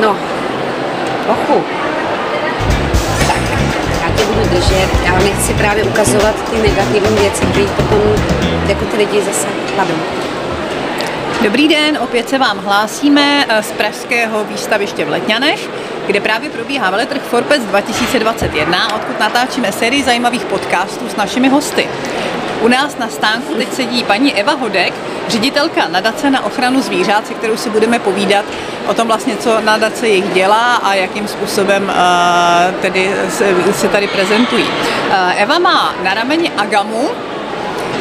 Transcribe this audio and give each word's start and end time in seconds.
No, 0.00 0.16
ochu. 1.28 1.64
Tak, 3.26 3.58
já 4.02 4.16
tě 4.16 4.24
budu 4.24 4.48
držet. 4.48 4.88
Já 5.04 5.18
nechci 5.18 5.54
právě 5.54 5.84
ukazovat 5.84 6.34
ty 6.50 6.56
negativní 6.68 7.16
věci, 7.16 7.46
které 7.46 7.66
potom 7.66 7.98
jako 8.68 8.84
ty 8.84 8.96
lidi 8.96 9.22
zase 9.22 9.46
kladou. 9.74 9.94
Dobrý 11.42 11.68
den, 11.68 11.98
opět 12.00 12.28
se 12.28 12.38
vám 12.38 12.58
hlásíme 12.58 13.46
eh, 13.48 13.62
z 13.62 13.72
pražského 13.72 14.44
výstaviště 14.44 15.04
v 15.04 15.08
Letňanech, 15.08 15.70
kde 16.06 16.20
právě 16.20 16.50
probíhá 16.50 16.90
veletrh 16.90 17.22
Forpec 17.22 17.62
2021, 17.64 18.94
odkud 18.94 19.20
natáčíme 19.20 19.72
sérii 19.72 20.02
zajímavých 20.02 20.44
podcastů 20.44 21.08
s 21.08 21.16
našimi 21.16 21.48
hosty. 21.48 21.88
U 22.60 22.68
nás 22.68 22.98
na 22.98 23.08
stánku 23.08 23.54
teď 23.54 23.72
sedí 23.72 24.04
paní 24.04 24.34
Eva 24.34 24.52
Hodek, 24.52 24.94
ředitelka 25.28 25.88
nadace 25.88 26.30
na 26.30 26.44
ochranu 26.44 26.82
zvířat, 26.82 27.26
se 27.26 27.34
kterou 27.34 27.56
si 27.56 27.70
budeme 27.70 27.98
povídat 27.98 28.44
o 28.86 28.94
tom 28.94 29.08
vlastně, 29.08 29.36
co 29.36 29.60
nadace 29.60 30.08
jich 30.08 30.34
dělá 30.34 30.76
a 30.76 30.94
jakým 30.94 31.28
způsobem 31.28 31.82
uh, 31.82 32.74
tedy 32.80 33.10
se, 33.30 33.54
se 33.72 33.88
tady 33.88 34.06
prezentují. 34.08 34.64
Uh, 34.64 35.42
Eva 35.42 35.58
má 35.58 35.94
na 36.02 36.14
rameni 36.14 36.50
agamu, 36.50 37.10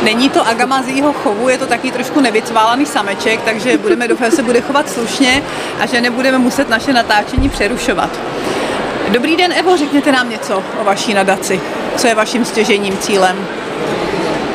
Není 0.01 0.29
to 0.29 0.47
agama 0.47 0.81
z 0.81 0.87
jeho 0.87 1.13
chovu, 1.13 1.49
je 1.49 1.57
to 1.57 1.65
taky 1.65 1.91
trošku 1.91 2.21
nevycválaný 2.21 2.85
sameček, 2.85 3.41
takže 3.41 3.77
budeme 3.77 4.07
doufat, 4.07 4.25
že 4.25 4.35
se 4.35 4.43
bude 4.43 4.61
chovat 4.61 4.89
slušně 4.89 5.43
a 5.79 5.85
že 5.85 6.01
nebudeme 6.01 6.37
muset 6.37 6.69
naše 6.69 6.93
natáčení 6.93 7.49
přerušovat. 7.49 8.09
Dobrý 9.09 9.35
den, 9.35 9.53
Evo, 9.53 9.77
řekněte 9.77 10.11
nám 10.11 10.29
něco 10.29 10.63
o 10.81 10.83
vaší 10.83 11.13
nadaci. 11.13 11.61
Co 11.97 12.07
je 12.07 12.15
vaším 12.15 12.45
stěžením 12.45 12.97
cílem? 12.97 13.47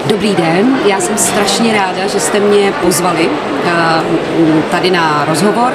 Dobrý 0.08 0.34
den, 0.34 0.78
já 0.86 1.00
jsem 1.00 1.18
strašně 1.18 1.72
ráda, 1.72 2.06
že 2.06 2.20
jste 2.20 2.40
mě 2.40 2.72
pozvali 2.72 3.30
eh, 3.64 3.72
tady 4.70 4.90
na 4.90 5.24
rozhovor. 5.24 5.72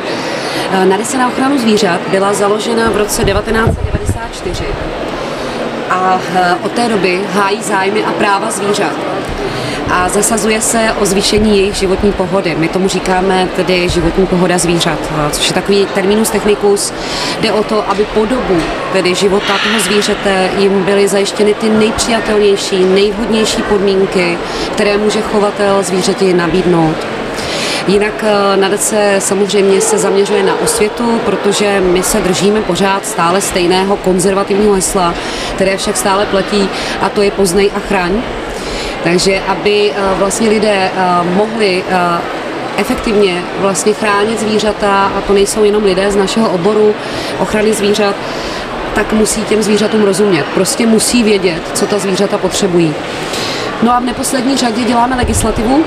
Eh, 0.71 0.85
Nadace 0.85 1.17
na 1.17 1.27
ochranu 1.27 1.57
zvířat 1.57 2.01
byla 2.11 2.33
založena 2.33 2.89
v 2.89 2.97
roce 2.97 3.23
1994 3.23 4.65
a 5.91 6.19
eh, 6.35 6.55
od 6.63 6.71
té 6.71 6.89
doby 6.89 7.21
hájí 7.33 7.63
zájmy 7.63 8.03
a 8.03 8.11
práva 8.11 8.51
zvířat 8.51 8.93
a 9.91 10.09
zasazuje 10.09 10.61
se 10.61 10.93
o 10.99 11.05
zvýšení 11.05 11.57
jejich 11.57 11.75
životní 11.75 12.11
pohody. 12.11 12.55
My 12.55 12.67
tomu 12.67 12.87
říkáme 12.87 13.47
tedy 13.55 13.89
životní 13.89 14.25
pohoda 14.25 14.57
zvířat, 14.57 14.99
což 15.31 15.47
je 15.47 15.53
takový 15.53 15.85
terminus 15.85 16.29
technicus. 16.29 16.93
Jde 17.41 17.51
o 17.51 17.63
to, 17.63 17.89
aby 17.89 18.05
po 18.05 18.25
dobu 18.25 18.61
tedy 18.93 19.15
života 19.15 19.53
toho 19.63 19.79
zvířete 19.79 20.49
jim 20.57 20.83
byly 20.83 21.07
zajištěny 21.07 21.53
ty 21.53 21.69
nejpřijatelnější, 21.69 22.83
nejvhodnější 22.85 23.63
podmínky, 23.63 24.37
které 24.71 24.97
může 24.97 25.21
chovatel 25.21 25.83
zvířeti 25.83 26.33
nabídnout. 26.33 27.10
Jinak 27.87 28.23
eh, 28.23 28.57
nadace 28.57 29.15
samozřejmě 29.19 29.81
se 29.81 29.97
zaměřuje 29.97 30.43
na 30.43 30.59
osvětu, 30.63 31.19
protože 31.25 31.81
my 31.81 32.03
se 32.03 32.19
držíme 32.19 32.61
pořád 32.61 33.05
stále 33.05 33.41
stejného 33.41 33.97
konzervativního 33.97 34.73
hesla, 34.73 35.13
které 35.55 35.77
však 35.77 35.97
stále 35.97 36.25
platí, 36.25 36.69
a 37.01 37.09
to 37.09 37.21
je 37.21 37.31
poznej 37.31 37.71
a 37.75 37.79
chraň. 37.79 38.21
Takže 39.03 39.41
aby 39.47 39.91
eh, 39.91 40.15
vlastně 40.17 40.49
lidé 40.49 40.91
eh, 40.95 41.23
mohli 41.23 41.83
efektivně 42.77 43.43
vlastně 43.59 43.93
chránit 43.93 44.39
zvířata, 44.39 45.11
a 45.17 45.21
to 45.21 45.33
nejsou 45.33 45.63
jenom 45.63 45.83
lidé 45.83 46.11
z 46.11 46.15
našeho 46.15 46.49
oboru 46.49 46.95
ochrany 47.39 47.73
zvířat, 47.73 48.15
tak 48.93 49.13
musí 49.13 49.43
těm 49.43 49.63
zvířatům 49.63 50.03
rozumět. 50.03 50.45
Prostě 50.53 50.85
musí 50.85 51.23
vědět, 51.23 51.61
co 51.73 51.85
ta 51.85 51.99
zvířata 51.99 52.37
potřebují. 52.37 52.93
No 53.83 53.93
a 53.93 53.99
v 53.99 54.05
neposlední 54.05 54.57
řadě 54.57 54.83
děláme 54.83 55.15
legislativu, 55.15 55.83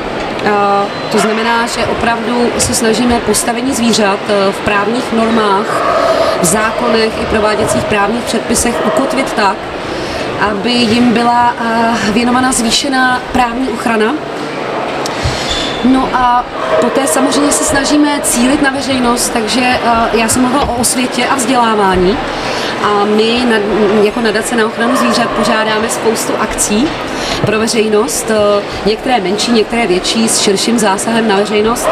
to 1.12 1.19
znamená, 1.19 1.67
že 1.67 1.87
opravdu 1.87 2.50
se 2.59 2.75
snažíme 2.75 3.20
postavení 3.20 3.75
zvířat 3.75 4.19
v 4.50 4.61
právních 4.64 5.12
normách, 5.12 5.67
v 6.41 6.45
zákonech 6.45 7.23
i 7.23 7.27
prováděcích 7.27 7.84
právních 7.84 8.25
předpisech 8.25 8.87
ukotvit 8.87 9.33
tak, 9.33 9.56
aby 10.50 10.70
jim 10.70 11.12
byla 11.12 11.55
eh, 11.61 12.12
věnována 12.12 12.53
zvýšená 12.53 13.21
právní 13.32 13.69
ochrana. 13.69 14.15
No 15.84 16.09
a 16.15 16.45
poté 16.81 17.06
samozřejmě 17.06 17.53
se 17.53 17.65
snažíme 17.65 18.21
cílit 18.22 18.62
na 18.62 18.71
veřejnost, 18.71 19.28
takže 19.28 19.61
eh, 19.61 19.81
já 20.12 20.28
jsem 20.28 20.43
mluvila 20.43 20.69
o 20.69 20.75
osvětě 20.75 21.27
a 21.27 21.34
vzdělávání. 21.34 22.19
A 22.84 23.05
my 23.05 23.47
jako 24.03 24.21
nadace 24.21 24.56
na 24.56 24.67
ochranu 24.67 24.97
zvířat 24.97 25.31
pořádáme 25.31 25.89
spoustu 25.89 26.33
akcí 26.41 26.89
pro 27.47 27.59
veřejnost, 27.59 28.31
eh, 28.31 28.62
některé 28.87 29.21
menší, 29.21 29.53
některé 29.53 29.87
větší, 29.87 30.28
s 30.28 30.39
širším 30.39 30.78
zásahem 30.78 31.28
na 31.28 31.37
veřejnost. 31.37 31.89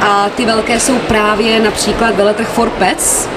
A 0.00 0.28
ty 0.34 0.46
velké 0.46 0.80
jsou 0.80 0.98
právě 0.98 1.60
například 1.60 2.14
veletrh 2.14 2.48
for 2.48 2.70
Pets, 2.70 3.28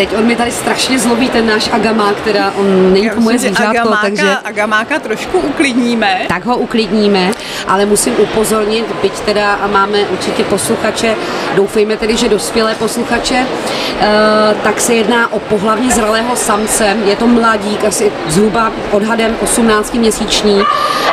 Teď 0.00 0.16
on 0.18 0.24
mi 0.24 0.36
tady 0.36 0.50
strašně 0.50 0.98
zlobí 0.98 1.28
ten 1.28 1.46
náš 1.46 1.70
agamák, 1.72 2.20
teda 2.20 2.52
on 2.56 2.92
není 2.92 3.10
to 3.10 3.20
moje 3.20 3.38
zvířátko, 3.38 3.78
agamáka, 3.80 4.02
takže... 4.02 4.36
Agamáka 4.44 4.98
trošku 4.98 5.38
uklidníme. 5.38 6.20
Tak 6.28 6.44
ho 6.44 6.56
uklidníme, 6.56 7.30
ale 7.68 7.86
musím 7.86 8.14
upozornit, 8.18 8.86
byť 9.02 9.20
teda 9.20 9.58
máme 9.72 9.98
určitě 9.98 10.44
posluchače, 10.44 11.16
doufejme 11.54 11.96
tedy, 11.96 12.16
že 12.16 12.28
dospělé 12.28 12.74
posluchače, 12.74 13.46
uh, 13.46 14.60
tak 14.62 14.80
se 14.80 14.94
jedná 14.94 15.32
o 15.32 15.38
pohlavně 15.38 15.90
zralého 15.90 16.36
samce, 16.36 16.96
je 17.04 17.16
to 17.16 17.26
mladík, 17.26 17.84
asi 17.84 18.12
zhruba 18.28 18.72
odhadem 18.90 19.36
18 19.42 19.94
měsíční 19.94 20.62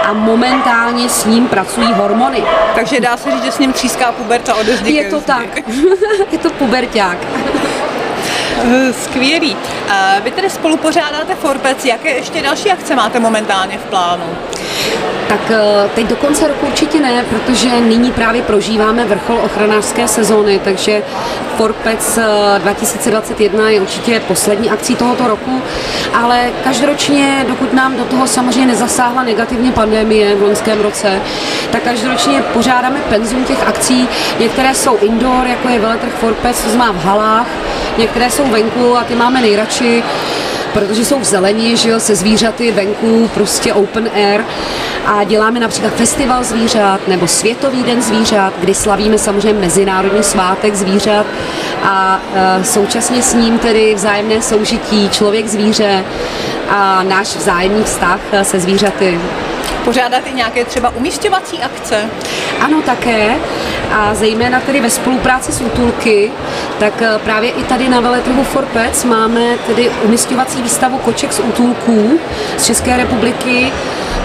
a 0.04 0.14
momentálně 0.14 1.10
s 1.10 1.26
ním 1.26 1.48
pracují 1.48 1.94
hormony. 1.94 2.44
Takže 2.76 3.00
dá 3.00 3.18
se 3.18 3.32
říct, 3.32 3.44
že 3.44 3.52
s 3.52 3.60
ním 3.60 3.74
tříská 3.74 4.12
puberta 4.12 4.56
ode 4.56 4.72
Je 4.86 5.10
to 5.10 5.22
tak, 5.22 5.58
je 6.32 6.38
to 6.38 6.50
puberták. 6.50 7.18
Eh, 8.64 8.94
skvělý. 8.94 9.58
Vy 10.24 10.32
tedy 10.32 10.50
spolu 10.50 10.78
pořádáte 10.78 11.36
Forpec. 11.36 11.86
Jaké 11.86 12.10
ještě 12.10 12.42
další 12.42 12.72
akce 12.72 12.96
máte 12.96 13.20
momentálně 13.20 13.78
v 13.78 13.84
plánu? 13.84 14.24
Tak 15.28 15.52
eh, 15.52 15.90
teď 15.96 16.08
do 16.08 16.16
konce 16.16 16.48
roku 16.48 16.66
určitě 16.68 17.00
ne, 17.00 17.26
protože 17.30 17.80
nyní 17.80 18.12
právě 18.12 18.42
prožíváme 18.42 19.06
vrchol 19.06 19.40
ochranářské 19.44 20.08
sezóny, 20.08 20.60
takže 20.64 21.04
Forpec 21.58 22.20
2021 22.58 23.66
eh, 23.66 23.74
je 23.74 23.82
určitě 23.82 24.20
poslední 24.20 24.70
akcí 24.70 24.96
tohoto 24.96 25.28
roku, 25.28 25.62
ale 26.14 26.50
každoročně, 26.64 27.46
dokud 27.48 27.74
nám 27.74 27.98
do 27.98 28.04
toho 28.04 28.28
samozřejmě 28.28 28.66
nezasáhla 28.66 29.24
negativně 29.24 29.72
pandemie 29.72 30.36
v 30.36 30.42
loňském 30.42 30.82
roce, 30.82 31.22
tak 31.72 31.84
každoročně 31.84 32.42
pořádáme 32.54 33.00
penzum 33.10 33.44
těch 33.44 33.68
akcí. 33.68 34.08
Některé 34.40 34.76
jsou 34.76 34.98
indoor, 34.98 35.48
jako 35.48 35.70
je 35.70 35.80
veletrh 35.80 36.12
Forpec, 36.20 36.64
to 36.64 36.70
znamená 36.70 36.92
v 36.92 37.06
halách, 37.06 37.48
některé 37.98 38.30
jsou 38.30 38.48
venku 38.48 38.98
a 38.98 39.04
ty 39.04 39.16
máme 39.16 39.42
nejradši 39.42 40.04
protože 40.74 41.06
jsou 41.06 41.20
v 41.20 41.24
zelení, 41.24 41.78
že 41.78 41.90
jo, 41.90 42.00
se 42.00 42.16
zvířaty 42.16 42.72
venku, 42.72 43.30
prostě 43.34 43.74
open 43.74 44.10
air 44.14 44.42
a 45.06 45.24
děláme 45.24 45.60
například 45.60 45.94
festival 45.94 46.44
zvířat 46.44 47.08
nebo 47.08 47.28
Světový 47.28 47.84
den 47.84 48.02
zvířat, 48.02 48.54
kdy 48.60 48.74
slavíme 48.74 49.18
samozřejmě 49.18 49.54
Mezinárodní 49.54 50.24
svátek 50.24 50.76
zvířat 50.76 51.26
a 51.84 52.22
e, 52.36 52.64
současně 52.64 53.22
s 53.22 53.34
ním 53.34 53.60
tedy 53.60 53.96
vzájemné 53.96 54.42
soužití 54.42 55.10
člověk-zvíře 55.10 56.04
a 56.70 57.04
náš 57.04 57.36
vzájemný 57.36 57.84
vztah 57.84 58.20
se 58.44 58.60
zvířaty. 58.60 59.20
Pořádáte 59.88 60.32
nějaké 60.32 60.66
třeba 60.66 60.90
umístěvací 60.90 61.60
akce? 61.60 62.10
Ano, 62.60 62.82
také. 62.82 63.36
A 63.92 64.16
zejména 64.16 64.60
tedy 64.60 64.82
ve 64.82 64.90
spolupráci 64.90 65.52
s 65.52 65.62
útulky, 65.62 66.32
tak 66.80 67.02
eh, 67.02 67.20
právě 67.24 67.52
i 67.52 67.64
tady 67.64 67.90
na 67.90 68.00
veletrhu 68.00 68.44
Forpec 68.44 69.04
máme 69.04 69.58
tedy 69.68 69.90
umístěvací 69.90 70.62
výstavu 70.62 70.98
koček 70.98 71.34
z 71.34 71.40
útulků 71.40 72.20
z 72.58 72.66
České 72.66 72.98
republiky. 72.98 73.72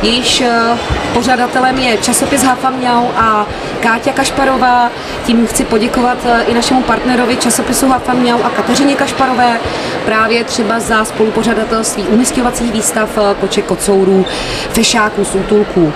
Jejíž 0.02 0.40
eh, 0.40 0.78
pořadatelem 1.14 1.78
je 1.78 1.96
časopis 1.96 2.42
Hafamňau 2.42 3.06
a 3.16 3.46
Káťa 3.80 4.12
Kašparová. 4.12 4.90
Tím 5.26 5.46
chci 5.46 5.64
poděkovat 5.64 6.18
eh, 6.24 6.42
i 6.42 6.54
našemu 6.54 6.82
partnerovi 6.82 7.36
časopisu 7.36 7.88
Hafamňau 7.88 8.42
a 8.42 8.50
Kateřině 8.50 8.94
Kašparové 8.94 9.60
právě 10.04 10.44
třeba 10.44 10.80
za 10.80 11.04
spolupořadatelství 11.04 12.02
umístěvacích 12.02 12.72
výstav 12.72 13.18
koček 13.40 13.64
kocourů, 13.64 14.26
fešáků 14.70 15.24
z 15.24 15.34
útulků. 15.34 15.92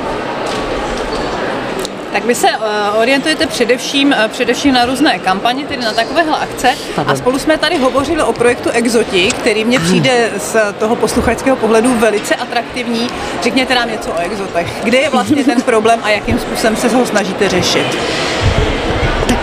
Tak 2.17 2.25
vy 2.25 2.35
se 2.35 2.49
uh, 2.49 2.99
orientujete 2.99 3.47
především, 3.47 4.09
uh, 4.09 4.29
především 4.29 4.75
na 4.75 4.85
různé 4.85 5.19
kampaně, 5.19 5.67
tedy 5.67 5.83
na 5.83 5.93
takovéhle 5.93 6.39
akce. 6.39 6.75
A 7.07 7.17
spolu 7.17 7.39
jsme 7.39 7.59
tady 7.59 7.77
hovořili 7.79 8.23
o 8.23 8.33
projektu 8.33 8.71
Exoti, 8.71 9.29
který 9.29 9.65
mně 9.65 9.81
přijde 9.81 10.31
z 10.37 10.57
toho 10.79 10.97
posluchačského 10.97 11.57
pohledu 11.57 11.95
velice 11.95 12.35
atraktivní. 12.35 13.11
Řekněte 13.43 13.75
nám 13.75 13.91
něco 13.91 14.11
o 14.11 14.19
exotech. 14.19 14.85
Kde 14.85 14.99
je 14.99 15.11
vlastně 15.11 15.45
ten 15.45 15.63
problém 15.73 16.01
a 16.03 16.11
jakým 16.11 16.39
způsobem 16.39 16.77
se 16.77 16.89
ho 16.89 17.07
snažíte 17.07 17.49
řešit? 17.49 17.87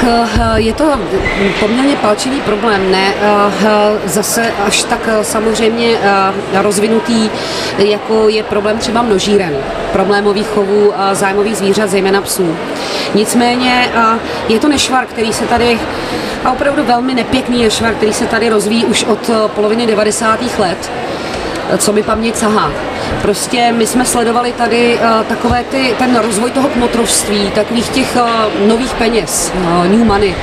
Eh, 0.08 0.54
je 0.56 0.74
to 0.74 1.00
poměrně 1.60 1.96
palčivý 1.96 2.42
problém, 2.42 2.92
ne 2.92 3.14
zase 4.06 4.52
až 4.66 4.84
tak 4.84 5.10
samozřejmě 5.22 5.98
rozvinutý, 6.54 7.30
jako 7.78 8.30
je 8.30 8.44
problém 8.44 8.78
třeba 8.78 9.02
množíren, 9.02 9.54
problémových 9.92 10.48
chovů 10.48 10.94
zájmových 11.14 11.58
zvířat, 11.58 11.90
zejména 11.90 12.22
psů. 12.22 12.56
Nicméně 13.14 13.90
je 14.50 14.60
to 14.60 14.68
nešvar, 14.68 15.06
který 15.06 15.34
se 15.34 15.46
tady 15.46 15.80
a 16.46 16.52
opravdu 16.52 16.84
velmi 16.84 17.14
nepěkný 17.14 17.64
ješvar, 17.64 17.94
který 17.94 18.14
se 18.14 18.26
tady 18.26 18.50
rozvíjí 18.50 18.86
už 18.86 19.04
od 19.04 19.30
poloviny 19.48 19.88
90. 19.88 20.40
let 20.60 20.92
co 21.78 21.94
mi 21.94 22.04
paměť 22.04 22.36
sahá. 22.36 22.72
Prostě 23.22 23.72
my 23.72 23.88
jsme 23.88 24.06
sledovali 24.06 24.52
tady 24.52 24.96
uh, 24.96 25.26
takové 25.26 25.64
ty, 25.64 25.96
ten 25.98 26.16
rozvoj 26.16 26.52
toho 26.52 26.70
kmotrovství, 26.70 27.52
takových 27.56 27.90
těch 27.90 28.16
uh, 28.16 28.68
nových 28.68 28.94
peněz, 28.94 29.52
uh, 29.56 29.88
new 29.88 30.04
money. 30.06 30.36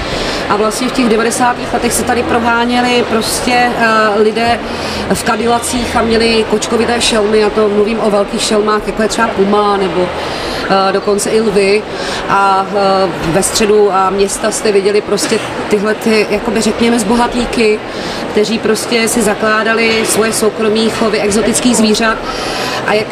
A 0.49 0.57
vlastně 0.57 0.89
v 0.89 0.93
těch 0.93 1.09
90. 1.09 1.57
letech 1.73 1.93
se 1.93 2.03
tady 2.03 2.23
proháněli 2.23 3.05
prostě 3.11 3.71
uh, 3.77 4.23
lidé 4.23 4.61
v 5.15 5.23
kadilacích 5.23 5.97
a 5.97 6.03
měli 6.03 6.45
kočkovité 6.51 7.01
šelmy, 7.01 7.45
a 7.45 7.51
to 7.51 7.69
mluvím 7.69 7.99
o 8.01 8.11
velkých 8.11 8.43
šelmách, 8.43 8.87
jako 8.87 9.03
je 9.03 9.09
třeba 9.09 9.29
Puma 9.29 9.77
nebo 9.77 10.09
dokonce 10.93 11.31
i 11.31 11.41
lvy. 11.41 11.83
A 12.29 12.67
ve 13.27 13.43
středu 13.43 13.93
a 13.93 14.11
města 14.11 14.51
jste 14.51 14.73
viděli 14.73 15.01
prostě 15.01 15.39
tyhle 15.71 15.95
ty, 15.95 16.27
jakoby 16.31 16.61
řekněme, 16.61 16.99
zbohatlíky, 16.99 17.81
kteří 18.31 18.59
prostě 18.59 19.09
si 19.09 19.23
zakládali 19.23 20.07
svoje 20.07 20.33
soukromí 20.33 20.91
chovy 20.91 21.21
exotických 21.21 21.77
zvířat. 21.77 22.19
A 22.87 22.93
jak 22.93 23.07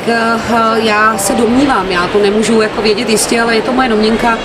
já 0.76 1.18
se 1.18 1.34
domnívám, 1.34 1.90
já 1.90 2.06
to 2.06 2.18
nemůžu 2.18 2.60
jako 2.60 2.82
vědět 2.82 3.08
jistě, 3.08 3.40
ale 3.40 3.56
je 3.56 3.62
to 3.62 3.72
moje 3.72 3.88
domněnka, 3.88 4.38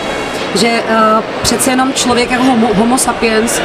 že 0.56 0.84
uh, 0.90 1.24
přece 1.42 1.70
jenom 1.70 1.94
člověk 1.94 2.32
jako 2.32 2.44
homo, 2.44 2.70
homo 2.74 2.98
sapiens 2.98 3.62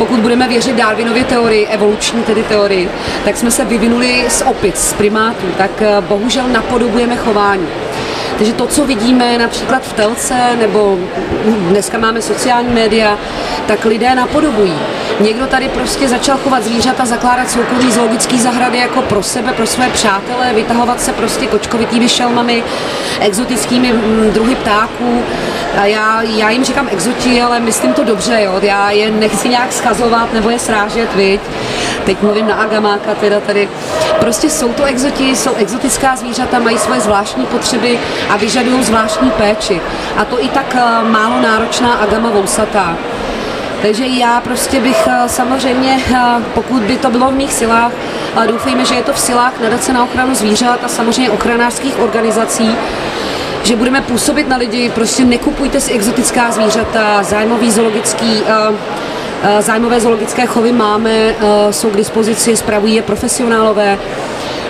pokud 0.00 0.20
budeme 0.20 0.48
věřit 0.48 0.76
Darwinově 0.76 1.24
teorii, 1.24 1.66
evoluční 1.66 2.22
tedy 2.22 2.42
teorii, 2.42 2.88
tak 3.24 3.36
jsme 3.36 3.50
se 3.50 3.64
vyvinuli 3.64 4.24
z 4.28 4.42
opic, 4.42 4.76
z 4.76 4.92
primátů, 4.92 5.46
tak 5.58 5.70
bohužel 6.00 6.48
napodobujeme 6.48 7.16
chování. 7.16 7.66
Takže 8.40 8.52
to, 8.52 8.66
co 8.66 8.84
vidíme 8.86 9.38
například 9.38 9.82
v 9.82 9.92
telce, 9.92 10.34
nebo 10.60 10.98
dneska 11.44 11.98
máme 11.98 12.22
sociální 12.22 12.74
média, 12.74 13.18
tak 13.66 13.84
lidé 13.84 14.14
napodobují. 14.14 14.74
Někdo 15.20 15.46
tady 15.46 15.68
prostě 15.68 16.08
začal 16.08 16.38
chovat 16.38 16.64
zvířata, 16.64 17.06
zakládat 17.06 17.50
soukromý 17.50 17.92
zoologický 17.92 18.40
zahrady 18.40 18.78
jako 18.78 19.02
pro 19.02 19.22
sebe, 19.22 19.52
pro 19.52 19.66
své 19.66 19.90
přátele, 19.90 20.52
vytahovat 20.54 21.00
se 21.00 21.12
prostě 21.12 21.46
kočkovitými 21.46 22.08
šelmami, 22.08 22.62
exotickými 23.20 23.92
mm, 23.92 24.30
druhy 24.30 24.54
ptáků. 24.54 25.22
A 25.80 25.84
já, 25.86 26.22
já 26.22 26.50
jim 26.50 26.64
říkám 26.64 26.88
exoti, 26.90 27.42
ale 27.42 27.60
myslím 27.60 27.92
to 27.92 28.04
dobře, 28.04 28.42
jo. 28.42 28.58
Já 28.62 28.90
je 28.90 29.10
nechci 29.10 29.48
nějak 29.48 29.72
schazovat 29.72 30.32
nebo 30.32 30.50
je 30.50 30.58
srážet, 30.58 31.14
viď. 31.14 31.40
Teď 32.04 32.22
mluvím 32.22 32.48
na 32.48 32.54
Agamáka 32.54 33.14
teda 33.14 33.40
tady. 33.40 33.68
Prostě 34.20 34.50
jsou 34.50 34.72
to 34.72 34.84
exoti, 34.84 35.36
jsou 35.36 35.54
exotická 35.54 36.16
zvířata, 36.16 36.58
mají 36.58 36.78
svoje 36.78 37.00
zvláštní 37.00 37.46
potřeby 37.46 37.98
a 38.30 38.36
vyžadují 38.36 38.82
zvláštní 38.84 39.30
péči. 39.30 39.80
A 40.16 40.24
to 40.24 40.44
i 40.44 40.48
tak 40.48 40.74
eh, 40.74 41.08
málo 41.08 41.40
náročná 41.42 41.92
Agama 41.92 42.30
vousatá. 42.30 42.96
Takže 43.82 44.06
já 44.06 44.40
prostě 44.40 44.80
bych 44.80 45.06
eh, 45.06 45.28
samozřejmě, 45.28 46.00
eh, 46.14 46.18
pokud 46.54 46.82
by 46.82 46.96
to 46.96 47.10
bylo 47.10 47.30
v 47.30 47.34
mých 47.34 47.52
silách, 47.52 47.92
doufejme, 48.46 48.84
že 48.84 48.94
je 48.94 49.02
to 49.02 49.12
v 49.12 49.18
silách 49.18 49.60
nadace 49.60 49.92
na 49.92 50.04
ochranu 50.04 50.34
zvířat 50.34 50.84
a 50.84 50.88
samozřejmě 50.88 51.30
ochranářských 51.30 51.98
organizací, 51.98 52.76
že 53.62 53.76
budeme 53.76 54.00
působit 54.00 54.48
na 54.48 54.56
lidi, 54.56 54.90
prostě 54.94 55.24
nekupujte 55.24 55.80
si 55.80 55.92
exotická 55.92 56.50
zvířata, 56.50 57.22
zájmový 57.22 57.70
zoologický 57.70 58.42
Zájmové 59.60 60.00
zoologické 60.00 60.46
chovy 60.46 60.72
máme, 60.72 61.34
jsou 61.70 61.90
k 61.90 61.96
dispozici, 61.96 62.56
spravují 62.56 62.94
je 62.94 63.02
profesionálové. 63.02 63.98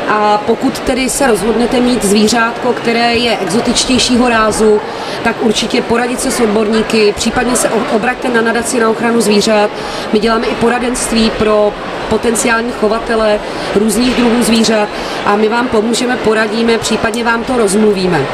A 0.08 0.42
pokud 0.46 0.78
tedy 0.78 1.10
se 1.10 1.26
rozhodnete 1.26 1.80
mít 1.80 2.04
zvířátko, 2.04 2.72
které 2.72 3.14
je 3.14 3.38
exotičtějšího 3.38 4.28
rázu, 4.28 4.80
tak 5.24 5.36
určitě 5.42 5.82
poradit 5.82 6.20
se 6.20 6.30
s 6.30 6.40
odborníky, 6.40 7.14
případně 7.16 7.56
se 7.56 7.68
obraťte 7.68 8.28
na 8.28 8.42
nadaci 8.42 8.80
na 8.80 8.90
ochranu 8.90 9.20
zvířat. 9.20 9.70
My 10.12 10.18
děláme 10.18 10.46
i 10.46 10.54
poradenství 10.54 11.30
pro 11.38 11.72
potenciální 12.08 12.72
chovatele 12.80 13.40
různých 13.74 14.14
druhů 14.14 14.42
zvířat 14.42 14.88
a 15.26 15.36
my 15.36 15.48
vám 15.48 15.68
pomůžeme, 15.68 16.16
poradíme, 16.16 16.78
případně 16.78 17.24
vám 17.24 17.44
to 17.44 17.56
rozmluvíme. 17.56 18.26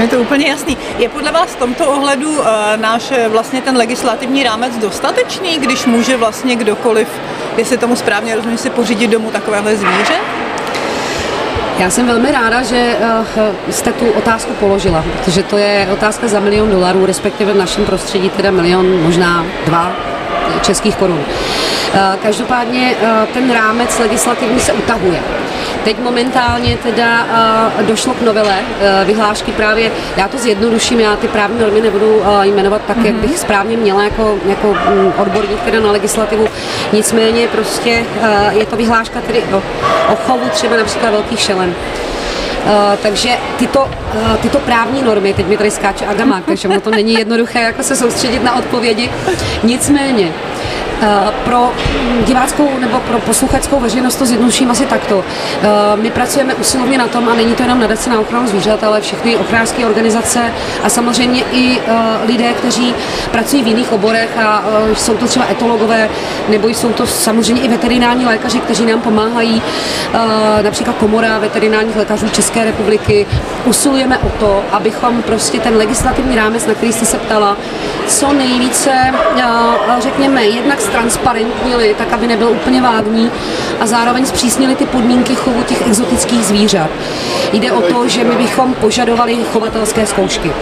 Je 0.00 0.08
to 0.08 0.20
úplně 0.20 0.48
jasný. 0.48 0.76
Je 0.98 1.08
podle 1.08 1.32
vás 1.32 1.50
v 1.50 1.56
tomto 1.56 1.86
ohledu 1.86 2.30
uh, 2.30 2.46
náš 2.76 3.10
eh, 3.10 3.28
vlastně 3.28 3.62
ten 3.62 3.76
legislativní 3.76 4.42
rámec 4.42 4.76
dostatečný, 4.78 5.58
když 5.58 5.86
může 5.86 6.16
vlastně 6.16 6.56
kdokoliv, 6.56 7.08
jestli 7.56 7.76
tomu 7.76 7.96
správně 7.96 8.36
rozumím, 8.36 8.58
si 8.58 8.70
pořídit 8.70 9.10
domů 9.10 9.30
takovéhle 9.30 9.76
zvíře? 9.76 10.14
Já 11.78 11.90
jsem 11.90 12.06
velmi 12.06 12.32
ráda, 12.32 12.62
že 12.62 12.96
uh, 13.00 13.72
jste 13.74 13.92
tu 13.92 14.10
otázku 14.10 14.52
položila, 14.52 15.04
protože 15.12 15.42
to 15.42 15.56
je 15.56 15.88
otázka 15.92 16.28
za 16.28 16.40
milion 16.40 16.70
dolarů, 16.70 17.06
respektive 17.06 17.52
v 17.52 17.56
našem 17.56 17.84
prostředí 17.84 18.30
teda 18.30 18.50
milion, 18.50 19.02
možná 19.02 19.46
dva 19.66 19.92
českých 20.62 20.96
korun. 20.96 21.20
Každopádně 22.22 22.94
ten 23.32 23.52
rámec 23.52 23.98
legislativní 23.98 24.60
se 24.60 24.72
utahuje. 24.72 25.22
Teď 25.84 25.98
momentálně 25.98 26.76
teda 26.76 27.26
došlo 27.82 28.14
k 28.14 28.22
novele 28.22 28.58
uh, 28.60 29.06
vyhlášky 29.06 29.52
právě, 29.52 29.92
já 30.16 30.28
to 30.28 30.38
zjednoduším, 30.38 31.00
já 31.00 31.16
ty 31.16 31.28
právní 31.28 31.60
normy 31.60 31.80
nebudu 31.80 32.16
uh, 32.16 32.42
jmenovat 32.42 32.82
tak, 32.86 32.96
mm-hmm. 32.96 33.06
jak 33.06 33.14
bych 33.14 33.38
správně 33.38 33.76
měla 33.76 34.04
jako, 34.04 34.38
jako 34.46 34.68
um, 34.68 35.12
odborník 35.18 35.60
teda 35.60 35.80
na 35.80 35.90
legislativu, 35.90 36.48
nicméně 36.92 37.48
prostě 37.48 38.04
uh, 38.16 38.58
je 38.58 38.66
to 38.66 38.76
vyhláška 38.76 39.20
tedy 39.20 39.42
o, 39.42 39.62
o 40.12 40.16
chovu 40.16 40.48
třeba 40.48 40.76
například 40.76 41.10
velkých 41.10 41.40
šelen. 41.40 41.74
Uh, 42.64 42.96
takže 43.02 43.30
tyto, 43.58 43.80
uh, 43.82 44.36
tyto 44.36 44.58
právní 44.58 45.02
normy, 45.02 45.34
teď 45.34 45.46
mi 45.46 45.56
tady 45.56 45.70
skáče 45.70 46.06
Agamák, 46.06 46.44
takže 46.44 46.68
to 46.68 46.90
není 46.90 47.14
jednoduché 47.14 47.60
jako 47.60 47.82
se 47.82 47.96
soustředit 47.96 48.42
na 48.42 48.56
odpovědi. 48.56 49.10
Nicméně, 49.62 50.32
Eh, 51.02 51.32
pro 51.44 51.72
diváckou 52.26 52.78
nebo 52.78 53.00
pro 53.00 53.18
posluchačskou 53.18 53.80
veřejnost 53.80 54.16
to 54.16 54.26
zjednoduším 54.26 54.70
asi 54.70 54.86
takto. 54.86 55.24
Eh, 55.62 55.66
my 55.96 56.10
pracujeme 56.10 56.54
usilovně 56.54 56.98
na 56.98 57.06
tom, 57.08 57.28
a 57.28 57.34
není 57.34 57.54
to 57.54 57.62
jenom 57.62 57.80
nadace 57.80 58.10
na 58.10 58.20
ochranu 58.20 58.46
zvířat, 58.46 58.84
ale 58.84 59.00
všechny 59.00 59.36
ochrářské 59.36 59.86
organizace 59.86 60.40
a 60.82 60.88
samozřejmě 60.88 61.42
i 61.52 61.78
eh, 61.78 62.26
lidé, 62.26 62.52
kteří 62.52 62.94
pracují 63.30 63.62
v 63.62 63.66
jiných 63.66 63.92
oborech 63.92 64.38
a 64.38 64.64
jsou 64.92 65.14
to 65.16 65.26
třeba 65.26 65.46
etologové, 65.50 66.08
nebo 66.48 66.68
jsou 66.68 66.92
to 66.92 67.06
samozřejmě 67.06 67.62
i 67.62 67.68
veterinární 67.68 68.26
lékaři, 68.26 68.60
kteří 68.60 68.86
nám 68.86 69.00
pomáhají, 69.00 69.62
například 70.62 70.96
komora 70.96 71.38
veterinárních 71.38 71.96
lékařů 71.96 72.28
České 72.28 72.49
republiky. 72.56 73.26
Usilujeme 73.64 74.18
o 74.18 74.28
to, 74.28 74.62
abychom 74.72 75.22
prostě 75.22 75.60
ten 75.60 75.76
legislativní 75.76 76.36
rámec, 76.36 76.66
na 76.66 76.74
který 76.74 76.92
jste 76.92 77.04
se 77.04 77.18
ptala, 77.18 77.56
co 78.06 78.32
nejvíce, 78.32 78.90
řekněme, 79.98 80.44
jednak 80.44 80.82
transparentnili, 80.82 81.94
tak 81.98 82.12
aby 82.12 82.26
nebyl 82.26 82.48
úplně 82.48 82.82
vágní 82.82 83.30
a 83.80 83.86
zároveň 83.86 84.26
zpřísnili 84.26 84.74
ty 84.74 84.86
podmínky 84.86 85.34
chovu 85.34 85.62
těch 85.62 85.86
exotických 85.86 86.44
zvířat. 86.44 86.90
Jde 87.52 87.72
o 87.72 87.82
to, 87.82 88.08
že 88.08 88.24
my 88.24 88.34
bychom 88.34 88.74
požadovali 88.74 89.36
chovatelské 89.52 90.06
zkoušky. 90.06 90.52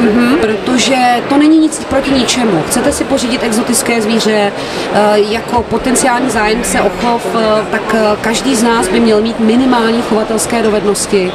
Mm-hmm. 0.00 0.36
Protože 0.36 0.96
to 1.28 1.38
není 1.38 1.58
nic 1.58 1.84
proti 1.84 2.10
ničemu. 2.10 2.62
Chcete 2.68 2.92
si 2.92 3.04
pořídit 3.04 3.42
exotické 3.42 4.02
zvíře 4.02 4.52
eh, 4.92 5.18
jako 5.18 5.62
potenciální 5.62 6.30
zájemce 6.30 6.80
o 6.80 6.90
chov, 6.90 7.26
eh, 7.34 7.66
tak 7.70 7.94
eh, 7.94 8.16
každý 8.20 8.54
z 8.56 8.62
nás 8.62 8.88
by 8.88 9.00
měl 9.00 9.20
mít 9.22 9.40
minimální 9.40 10.02
chovatelské 10.02 10.62
dovednosti 10.62 11.32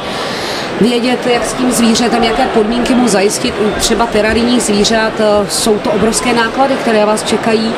vědět, 0.80 1.26
jak 1.26 1.44
s 1.44 1.52
tím 1.52 1.72
zvířetem, 1.72 2.24
jaké 2.24 2.46
podmínky 2.46 2.94
mu 2.94 3.08
zajistit. 3.08 3.54
U 3.60 3.80
třeba 3.80 4.06
terarijních 4.06 4.62
zvířat 4.62 5.12
jsou 5.48 5.78
to 5.78 5.90
obrovské 5.90 6.32
náklady, 6.32 6.74
které 6.74 7.06
vás 7.06 7.22
čekají. 7.22 7.74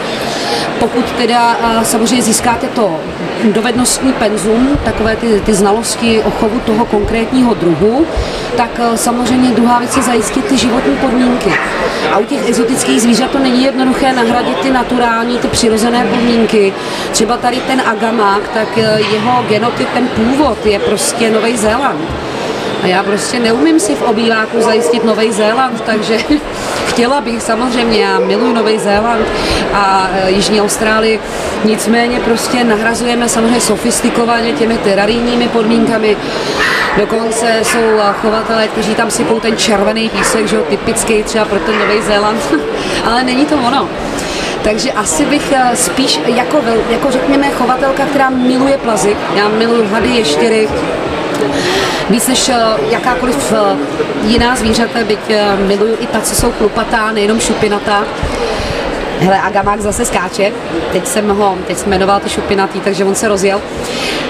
Pokud 0.78 1.04
teda 1.19 1.57
samozřejmě 1.83 2.23
získáte 2.23 2.66
to 2.66 3.00
dovednostní 3.45 4.12
penzum, 4.12 4.78
takové 4.85 5.16
ty, 5.16 5.40
ty 5.40 5.54
znalosti 5.54 6.23
o 6.23 6.30
chovu 6.30 6.61
toho 6.61 6.85
konkrétního 6.85 7.54
druhu, 7.54 8.07
tak 8.57 8.71
samozřejmě 8.95 9.50
druhá 9.50 9.78
věc 9.78 9.97
je 9.97 10.02
zajistit 10.02 10.45
ty 10.45 10.59
životní 10.59 10.97
podmínky. 10.97 11.52
A 12.12 12.19
u 12.19 12.25
těch 12.25 12.49
exotických 12.49 13.02
zvířat 13.02 13.30
to 13.30 13.38
není 13.38 13.64
jednoduché 13.64 14.12
nahradit 14.12 14.57
ty 14.57 14.71
naturální, 14.71 15.38
ty 15.38 15.49
přirozené 15.49 16.04
podmínky. 16.04 16.73
Třeba 17.12 17.37
tady 17.37 17.61
ten 17.61 17.83
agamák, 17.87 18.49
tak 18.54 18.76
jeho 19.12 19.45
genotyp, 19.49 19.88
ten 19.95 20.09
původ 20.09 20.66
je 20.66 20.78
prostě 20.78 21.30
Nový 21.30 21.57
Zéland. 21.57 22.00
A 22.82 22.87
já 22.87 23.02
prostě 23.02 23.40
neumím 23.40 23.80
si 23.80 23.94
v 23.94 24.02
obýváku 24.02 24.60
zajistit 24.60 25.04
Nový 25.04 25.32
Zéland, 25.32 25.80
takže 25.80 26.18
chtěla 26.87 27.20
bych 27.20 27.42
samozřejmě, 27.42 28.00
já 28.00 28.18
miluji 28.18 28.54
Nový 28.54 28.78
Zéland 28.78 29.26
a 29.75 30.10
e, 30.14 30.30
Jižní 30.30 30.60
Austrálii, 30.60 31.20
nicméně 31.64 32.20
prostě 32.20 32.64
nahrazujeme 32.64 33.28
samozřejmě 33.28 33.60
sofistikovaně 33.60 34.52
těmi 34.52 34.78
terarijními 34.78 35.49
podmínkami. 35.49 36.16
Dokonce 36.99 37.60
jsou 37.62 38.00
chovatelé, 38.22 38.68
kteří 38.68 38.94
tam 38.94 39.10
sypou 39.10 39.40
ten 39.40 39.56
červený 39.56 40.08
písek, 40.08 40.46
že 40.46 40.56
jo, 40.56 40.62
typický 40.68 41.22
třeba 41.22 41.44
pro 41.44 41.58
ten 41.58 41.78
Nový 41.78 42.02
Zéland, 42.02 42.54
ale 43.04 43.25
není 43.25 43.46
to 43.46 43.56
ono. 43.56 43.88
Takže 44.62 44.92
asi 44.92 45.25
bych 45.25 45.52
e, 45.52 45.76
spíš 45.76 46.20
jako, 46.26 46.58
jako 46.90 47.10
řekněme 47.10 47.50
chovatelka, 47.50 48.04
která 48.04 48.30
miluje 48.30 48.78
plazy, 48.78 49.16
já 49.34 49.49
miluji 49.49 49.87
hady, 49.87 50.08
ještěry, 50.08 50.68
víc 52.11 52.26
než 52.28 52.49
eh, 52.49 52.56
jakákoliv 52.90 53.52
eh, 53.52 53.76
jiná 54.26 54.56
zvířata, 54.56 55.04
byť 55.04 55.18
eh, 55.28 55.56
miluju 55.56 55.97
i 56.00 56.06
ta, 56.06 56.20
co 56.20 56.35
jsou 56.35 56.52
chlupatá, 56.52 57.12
nejenom 57.12 57.40
šupinatá 57.40 58.04
Hele, 59.20 59.40
a 59.40 59.50
gamák 59.50 59.80
zase 59.80 60.04
skáče. 60.04 60.52
Teď 60.92 61.06
jsem 61.06 61.28
ho, 61.28 61.59
teď 61.66 61.78
jsem 61.78 61.90
jmenoval 61.90 62.20
ty 62.20 62.28
šupinatý, 62.28 62.80
takže 62.80 63.04
on 63.04 63.14
se 63.14 63.28
rozjel. 63.28 63.61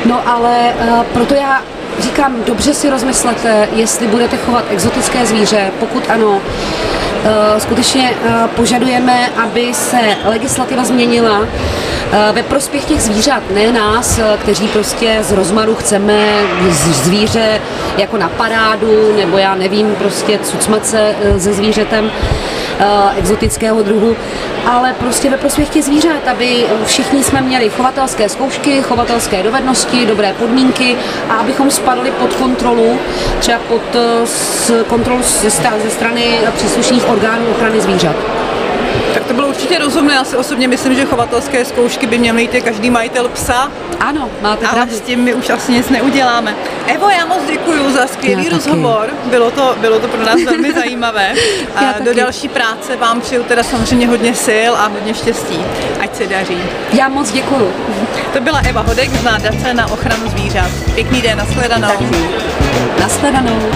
No 0.04 0.28
ale 0.28 0.72
proto 1.12 1.34
já 1.34 1.62
říkám, 2.00 2.36
dobře 2.46 2.74
si 2.74 2.90
rozmyslete, 2.90 3.68
jestli 3.72 4.06
budete 4.06 4.36
chovat 4.36 4.64
exotické 4.70 5.26
zvíře, 5.26 5.70
pokud 5.80 6.10
ano, 6.10 6.40
skutečně 7.58 8.14
požadujeme, 8.56 9.28
aby 9.44 9.74
se 9.74 9.98
legislativa 10.24 10.84
změnila 10.84 11.46
ve 12.32 12.42
prospěch 12.42 12.84
těch 12.84 13.02
zvířat, 13.02 13.42
ne 13.54 13.72
nás, 13.72 14.20
kteří 14.42 14.68
prostě 14.68 15.18
z 15.20 15.32
rozmaru 15.32 15.74
chceme 15.74 16.42
zvíře 16.90 17.60
jako 17.98 18.16
na 18.16 18.28
parádu, 18.28 19.16
nebo 19.16 19.38
já 19.38 19.54
nevím, 19.54 19.94
prostě 19.94 20.38
cucmat 20.38 20.86
se 20.86 21.14
se 21.38 21.52
zvířetem 21.52 22.10
exotického 23.16 23.82
druhu, 23.82 24.16
ale 24.66 24.92
prostě 24.92 25.30
ve 25.30 25.36
prospěch 25.36 25.68
těch 25.68 25.84
zvířat, 25.84 26.28
aby 26.30 26.66
všichni 26.84 27.24
jsme 27.24 27.40
měli 27.40 27.68
chovatelské 27.68 28.28
zkoušky, 28.28 28.82
chovatelské 28.82 29.42
dovednosti, 29.42 30.06
dobré 30.06 30.32
podmínky 30.32 30.96
a 31.28 31.34
abychom 31.34 31.70
spadli 31.70 32.10
pod 32.10 32.34
kontrolu, 32.34 32.98
třeba 33.38 33.58
pod 33.58 33.82
kontrolu 34.86 35.22
ze 35.22 35.50
strany 35.90 36.38
příslušných 36.56 37.08
orgánů 37.08 37.46
ochrany 37.50 37.80
zvířat. 37.80 38.16
To 39.30 39.34
bylo 39.34 39.48
určitě 39.48 39.78
rozumné. 39.78 40.14
Já 40.14 40.24
si 40.24 40.36
osobně 40.36 40.68
myslím, 40.68 40.94
že 40.94 41.04
chovatelské 41.04 41.64
zkoušky 41.64 42.06
by 42.06 42.18
měl 42.18 42.34
mít 42.34 42.50
každý 42.64 42.90
majitel 42.90 43.28
psa. 43.28 43.70
Ano, 44.00 44.30
máte 44.42 44.66
Ale 44.66 44.74
pravdu. 44.74 44.94
s 44.94 45.00
tím 45.00 45.20
my 45.20 45.34
už 45.34 45.50
asi 45.50 45.72
nic 45.72 45.88
neuděláme. 45.88 46.54
Evo, 46.86 47.08
já 47.08 47.26
moc 47.26 47.38
děkuji 47.46 47.90
za 47.92 48.06
skvělý 48.06 48.44
já 48.44 48.50
rozhovor. 48.50 49.10
Bylo 49.24 49.50
to, 49.50 49.74
bylo 49.80 49.98
to 49.98 50.08
pro 50.08 50.24
nás 50.24 50.42
velmi 50.44 50.72
zajímavé. 50.72 51.34
já 51.80 51.90
a 51.90 51.98
do 51.98 52.14
další 52.14 52.48
práce 52.48 52.96
vám 52.96 53.20
přeju 53.20 53.42
teda 53.42 53.62
samozřejmě 53.62 54.06
hodně 54.06 54.34
sil 54.46 54.72
a 54.76 54.86
hodně 54.88 55.14
štěstí. 55.14 55.64
Ať 56.00 56.16
se 56.16 56.26
daří. 56.26 56.62
Já 56.92 57.08
moc 57.08 57.32
děkuji. 57.32 57.74
To 58.32 58.40
byla 58.40 58.60
Eva 58.68 58.80
Hodek 58.80 59.10
z 59.10 59.22
Nádace 59.22 59.74
na 59.74 59.90
ochranu 59.90 60.28
zvířat. 60.28 60.70
Pěkný 60.94 61.22
den, 61.22 61.38
nashledanou. 61.38 61.92
Nashledanou. 63.00 63.70